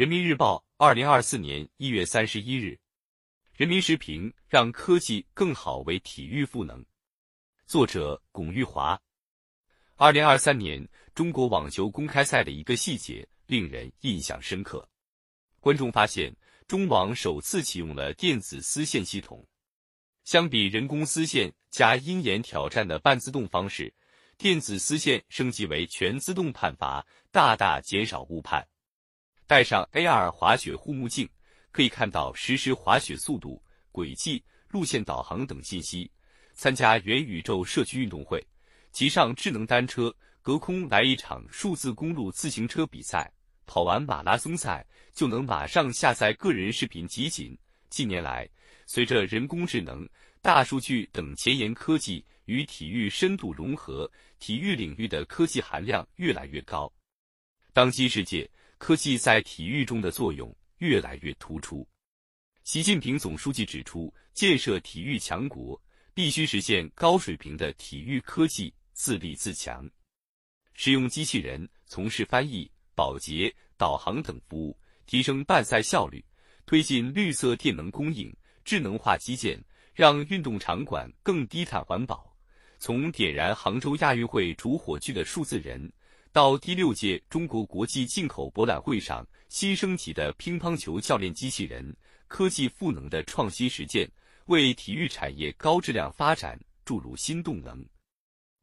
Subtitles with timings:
[0.00, 2.80] 人民日报，二零二四年一月三十一日。
[3.52, 6.82] 人民时评：让科技更好为体育赋能。
[7.66, 8.98] 作者：龚玉华。
[9.96, 14.88] 二零二三年中国网球公开赛的一个细节令人印象深刻。
[15.60, 16.34] 观众发现，
[16.66, 19.46] 中网首次启用了电子丝线系统。
[20.24, 23.92] 相比人工丝线加鹰眼挑战的半自动方式，
[24.38, 28.66] 电子丝线升级为全自动判罚，大大减少误判。
[29.50, 31.28] 戴上 AR 滑雪护目镜，
[31.72, 33.60] 可以看到实时滑雪速度、
[33.90, 36.08] 轨迹、路线导航等信息。
[36.52, 38.46] 参加元宇宙社区运动会，
[38.92, 43.28] 骑上智能单车，隔空来一场数字公路自行车比赛，
[43.66, 47.58] 跑完马拉松赛就能马上下载个人视频集锦。
[47.88, 48.48] 近年来，
[48.86, 50.08] 随着人工智能、
[50.40, 54.08] 大数据等前沿科技与体育深度融合，
[54.38, 56.88] 体育领域的科技含量越来越高。
[57.72, 58.48] 当今世界。
[58.80, 61.86] 科技在体育中的作用越来越突出。
[62.64, 65.80] 习近平总书记指出，建设体育强国
[66.14, 69.88] 必须实现高水平的体育科技自立自强。
[70.72, 76.18] 使用机器人从事翻译、保洁、导航等服务，提升办赛效率；
[76.64, 79.62] 推进绿色电能供应、智能化基建，
[79.92, 82.34] 让运动场馆更低碳环保。
[82.78, 85.92] 从点燃杭州亚运会主火炬的数字人。
[86.32, 91.92] 到第六届中国国际进口博览会上新升级的乒乓球教练机器人，
[92.28, 94.08] 科技赋能的创新实践，
[94.46, 97.84] 为体育产业高质量发展注入新动能。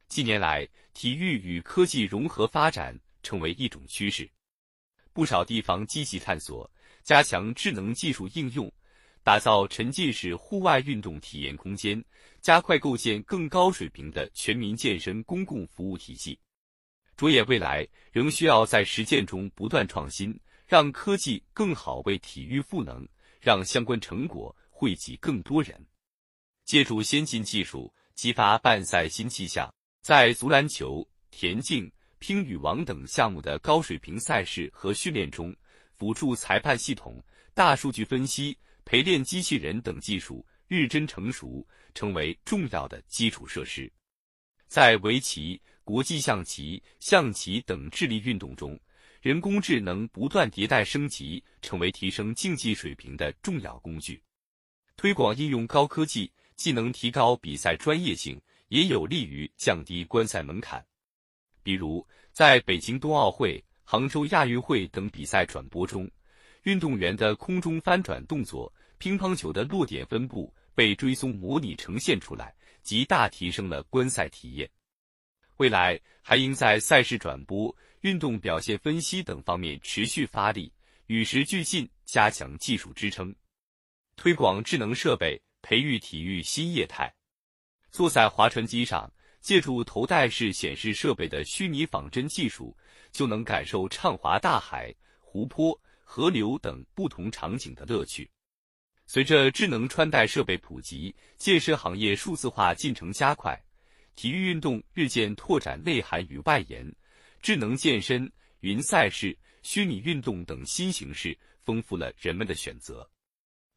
[0.08, 4.30] 近年来，体育与科技融合发展成为一种趋势，
[5.12, 6.72] 不少地方积极探索，
[7.04, 8.72] 加强智能技术应用，
[9.24, 12.02] 打造沉浸式户外运动体验空间，
[12.40, 16.40] 加快构建更高水平的全民健身公共服务体系。
[17.18, 23.06] 着眼未来，仍需要在实践中不断创新，让科技更好为体育赋能，
[23.42, 25.84] 让相关成果惠及更多人。
[26.64, 29.68] 借助先进技术，激发办赛新气象。
[30.04, 35.56] 在足篮球、田径、乒羽网等项目的高水平赛事和训练中，
[35.96, 37.20] 辅助裁判系统、
[37.56, 43.92] 大数据分析、陪练机器人等技术日臻成熟，成为重要的基础设施。
[44.68, 45.60] 在围棋。
[45.88, 48.78] 国际象棋、象棋等智力运动中，
[49.22, 54.22] 人工智能不断迭代升级，成为提升竞技水平的重要工具。
[54.98, 58.38] 推广应用高科技，既能提高比赛专业性，
[58.68, 60.86] 也有利于降低观赛门槛。
[61.64, 66.06] 比如，在北京冬奥会、杭州亚运会等比赛转播中，
[66.64, 72.54] 运动员的空中翻转动作、乒乓球的落点分布被追踪模拟呈现出来，
[72.84, 74.70] 极大提升了观赛体验。
[75.58, 80.72] 未来还应在赛事转播、运动表现分析等方面持续发力，
[81.08, 83.36] 与时俱进，加强技术支撑，
[84.16, 87.12] 推广智能设备，培育体育新业态。
[87.90, 92.78] 坐在划船机上，借助头戴式显示设备的虚拟仿真技术，
[93.12, 98.30] 就能感受畅滑大海、湖泊、河流等不同场景的乐趣。
[99.08, 103.60] 随着智能穿戴设备普及，健身行业数字化进程加快。
[104.18, 106.92] 体育运动日渐拓展内涵与外延，
[107.40, 108.30] 智能健身、
[108.62, 113.08] 云赛事、虚拟运动等新形式丰富了人们的选择。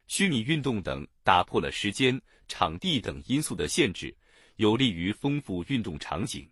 [0.07, 4.11] 虚拟运动等打破了时间、场地等因素的限制，
[4.55, 6.49] 有利于丰富运动场景。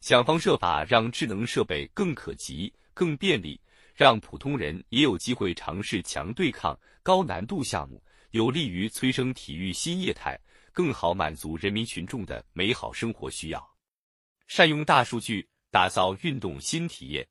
[0.00, 3.60] 想方设法让智能设备更可及、更便利，
[3.94, 10.40] 让普通人也有机会尝试强对抗、高难度项目，有利于催生体育新业态。
[10.72, 13.76] 更好满足人民群众的美好生活需要，
[14.46, 17.26] 善用大数据打造运动新体验。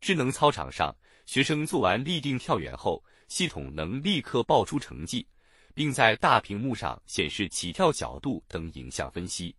[0.00, 0.94] 智能操场上，
[1.26, 5.26] 学生做完立定跳远后，系统能立刻报出成绩，
[5.74, 9.54] 并在大屏幕上显示起跳角度等影像分析。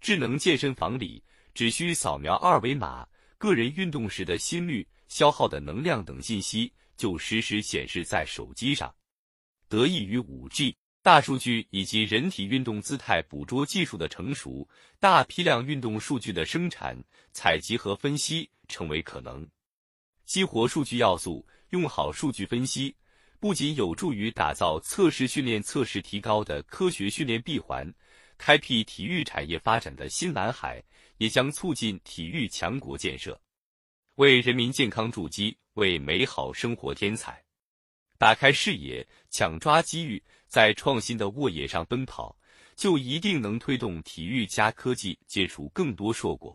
[0.00, 1.22] 智能健身房里，
[1.54, 3.06] 只需扫描二维码，
[3.38, 8.94] 个人运动时的心率、消耗的能量等信息就实时显示在手机上。
[9.68, 10.76] 得益于五 G。
[11.06, 14.68] 大数据以及人体运动姿态捕捉技术的成熟，
[14.98, 17.00] 大批量运动数据的生产、
[17.30, 19.48] 采集和分析成为可能。
[20.24, 22.92] 激活数据要素，用好数据分析，
[23.38, 27.88] 不仅有助于打造测试训练测试提高的科学训练闭环，
[28.36, 30.82] 开辟体育产业发展的新蓝海，
[31.18, 33.40] 也将促进体育强国建设，
[34.16, 37.45] 为人民健康筑基，为美好生活添彩。
[38.18, 40.22] 打开视野，抢抓机遇。
[40.46, 42.36] 在创新的沃野上奔跑，
[42.76, 46.54] 就一定能推动体育加科技结出更多硕果。